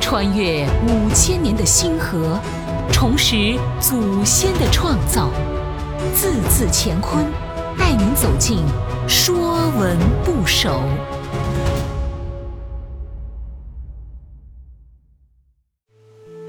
[0.00, 2.38] 穿越五千年的星河，
[2.92, 5.30] 重拾祖先的创造，
[6.14, 7.24] 字字乾坤，
[7.78, 8.58] 带您走进
[9.08, 10.70] 《说文不首》。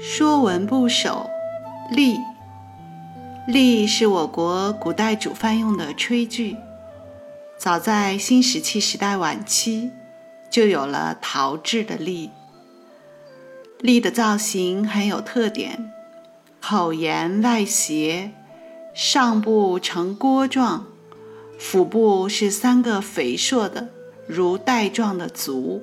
[0.00, 1.28] 说文不首》
[1.94, 2.16] 立。
[3.46, 6.56] 立是我国古代煮饭用的炊具。
[7.56, 9.92] 早在新石器时代晚期，
[10.56, 12.30] 就有了陶制的栗。
[13.80, 15.92] 栗的造型很有特点，
[16.62, 18.32] 口沿外斜，
[18.94, 20.86] 上部呈锅状，
[21.58, 23.88] 腹部是三个肥硕的
[24.26, 25.82] 如带状的足，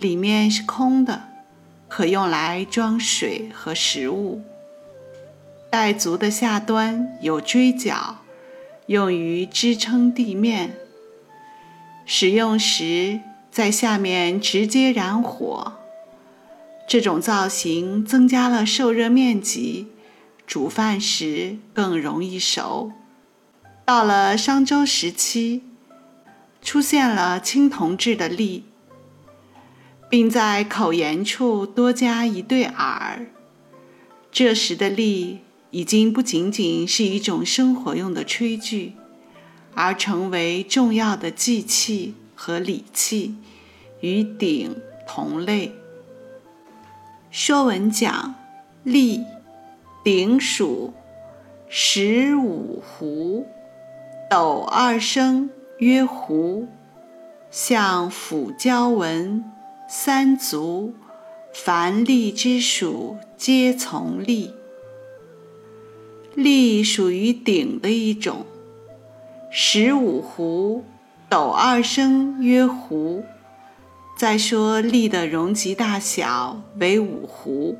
[0.00, 1.28] 里面是空的，
[1.86, 4.42] 可用来装水和食物。
[5.70, 8.16] 带足的下端有锥角。
[8.86, 10.74] 用于支撑地面，
[12.04, 13.20] 使用时
[13.50, 15.74] 在下面直接燃火。
[16.88, 19.88] 这种造型增加了受热面积，
[20.46, 22.92] 煮饭时更容易熟。
[23.84, 25.62] 到了商周时期，
[26.62, 28.64] 出现了青铜制的栗，
[30.08, 33.26] 并在口沿处多加一对耳。
[34.30, 35.40] 这时的栗。
[35.70, 38.94] 已经不仅仅是一种生活用的炊具，
[39.74, 43.34] 而成为重要的祭器和礼器，
[44.00, 44.76] 与鼎
[45.08, 45.66] 同类。
[47.32, 48.36] 《说文》讲
[48.84, 49.24] ：“立，
[50.04, 50.92] 鼎属，
[51.68, 53.44] 十五斛，
[54.30, 56.68] 斗二升，曰斛。
[57.50, 59.44] 象辅交文，
[59.88, 60.94] 三足，
[61.52, 64.52] 凡立之属，皆从立。”
[66.36, 68.46] 立属于鼎的一种，
[69.50, 70.82] 十五斛，
[71.28, 73.22] 斗二升，曰斛。
[74.16, 77.76] 再说力的容积大小为五斛，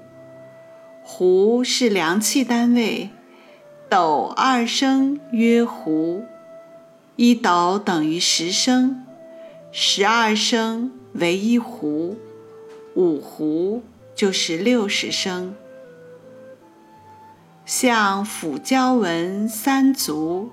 [1.04, 3.10] 斛是量器单位，
[3.88, 6.22] 斗二升，曰斛。
[7.16, 9.04] 一斗等于十升，
[9.72, 12.16] 十二升为一壶，
[12.94, 13.82] 五壶
[14.14, 15.56] 就是六十升。
[17.66, 20.50] 像辅交文三足，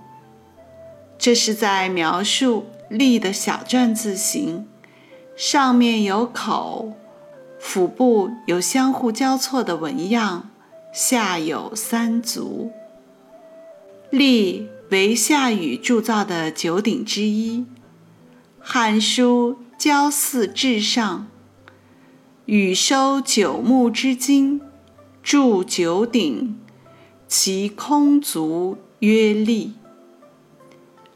[1.19, 4.67] 这是在描述立的小篆字形，
[5.35, 6.93] 上面有口，
[7.59, 10.49] 腹部有相互交错的纹样，
[10.93, 12.71] 下有三足。
[14.09, 17.59] 立为夏禹铸造的九鼎之一，
[18.59, 21.27] 《汉书·郊祀志上》
[22.45, 24.61] ：“禹收九牧之精，
[25.23, 26.59] 铸九鼎。”
[27.27, 29.73] 其空足曰立。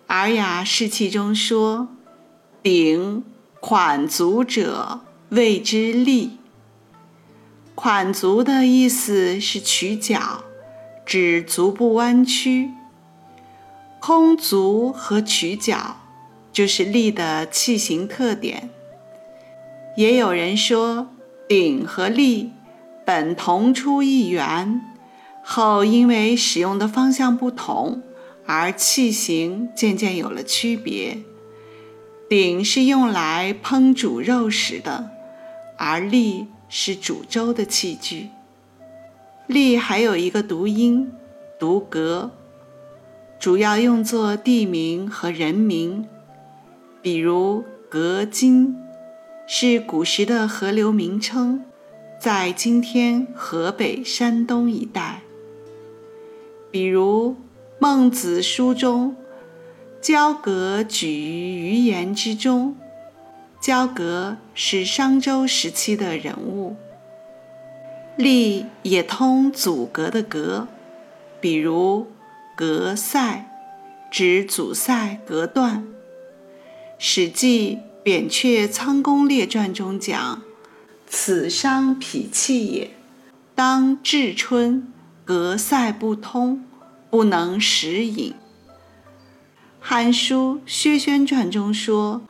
[0.10, 1.88] 尔雅释器中说
[2.64, 3.24] ：“鼎
[3.60, 6.40] 款足者，谓之栗。”
[7.76, 10.44] 款足的意思是曲角，
[11.06, 12.72] 指足部弯曲。
[14.00, 15.98] 空足和曲角
[16.52, 18.72] 就是栗的器形特点。
[19.96, 21.10] 也有人说，
[21.48, 22.52] 鼎和栗
[23.06, 24.82] 本同出一源。
[25.44, 28.02] 后因为使用的方向不同，
[28.52, 31.20] 而器形渐渐有了区别。
[32.28, 35.12] 鼎是用来烹煮肉食的，
[35.78, 38.30] 而栗是煮粥的器具。
[39.46, 41.12] 栗还有一个读音，
[41.60, 42.32] 读格，
[43.40, 46.08] 主要用作地名和人名，
[47.04, 48.76] 比如格津，
[49.46, 51.64] 是古时的河流名称，
[52.20, 55.22] 在今天河北、山东一带。
[56.72, 57.32] 比如
[57.82, 59.16] 《孟子》书中，
[60.02, 62.76] 交葛举于鱼言之中。
[63.62, 66.76] 交葛是商周时期的人物。
[68.18, 70.68] 栗也通阻隔的隔，
[71.40, 72.08] 比如
[72.54, 73.50] 隔塞，
[74.12, 75.84] 指阻塞、隔断。
[76.98, 80.42] 《史记·扁鹊仓公列传》中讲
[81.08, 82.92] ：“此伤脾气也，
[83.56, 84.86] 当至春。”
[85.24, 86.64] 隔塞不通，
[87.10, 88.32] 不能食饮。
[89.80, 92.22] 《汉书·薛宣传》中说：“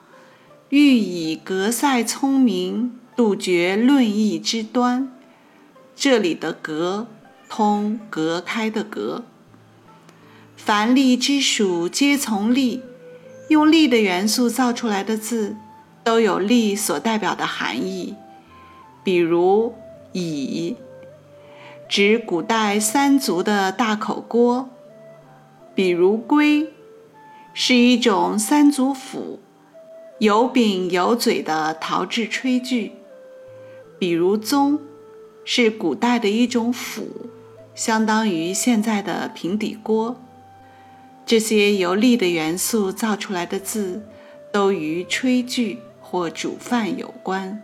[0.69, 5.11] 欲以格塞聪明，杜绝论议之端。”
[5.95, 7.07] 这里的“格”
[7.49, 9.25] 通隔开的“隔”。
[10.55, 12.81] 凡利之属，皆从利。
[13.49, 15.57] 用利的元素造出来的字，
[16.03, 18.15] 都有利所代表的含义。
[19.03, 19.73] 比如
[20.13, 20.75] “以”。
[21.89, 24.69] 指古代三足的大口锅，
[25.73, 26.71] 比如龟，
[27.51, 29.39] 是一种三足斧，
[30.19, 32.91] 有柄有嘴的陶制炊具。
[33.97, 34.79] 比如宗，
[35.43, 37.07] 是古代的一种釜，
[37.73, 40.15] 相当于现在的平底锅。
[41.25, 44.03] 这些由力的元素造出来的字，
[44.51, 47.63] 都与炊具或煮饭有关。